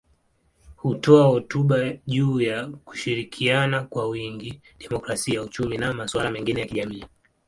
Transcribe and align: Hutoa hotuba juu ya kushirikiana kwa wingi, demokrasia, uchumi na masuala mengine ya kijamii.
Hutoa 0.75 1.25
hotuba 1.25 1.77
juu 2.07 2.41
ya 2.41 2.65
kushirikiana 2.67 3.83
kwa 3.83 4.07
wingi, 4.09 4.61
demokrasia, 4.79 5.41
uchumi 5.41 5.77
na 5.77 5.93
masuala 5.93 6.31
mengine 6.31 6.61
ya 6.61 6.67
kijamii. 6.67 7.05